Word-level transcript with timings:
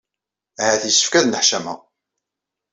Ahat 0.61 0.83
yessefk 0.85 1.13
ad 1.15 1.25
nneḥcameɣ. 1.25 1.79